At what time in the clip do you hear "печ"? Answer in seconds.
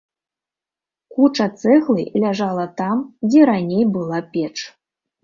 4.33-4.49